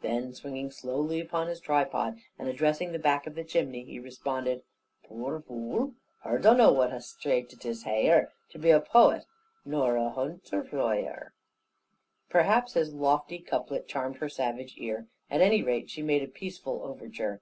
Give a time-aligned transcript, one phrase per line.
[0.00, 4.62] Then swinging slowly on his tripod, and addressing the back of the chimney, he responded:
[5.04, 5.94] "Poor vule!
[6.24, 9.26] Her dunno what a saight 'tis haigher To be a Pout,
[9.64, 11.34] nor a hunderzawyer!"
[12.28, 16.82] Perhaps his lofty couplet charmed her savage ear; at any rate she made a peaceful
[16.82, 17.40] overture.